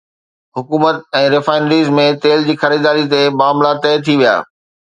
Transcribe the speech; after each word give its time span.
حڪومت 0.59 1.03
۽ 1.19 1.27
ريفائنريز 1.33 1.91
۾ 1.99 2.07
تيل 2.25 2.47
جي 2.49 2.57
خريداري 2.65 3.07
تي 3.15 3.23
معاملا 3.43 3.77
طئي 3.87 4.05
ٿي 4.09 4.21
ويا 4.25 4.37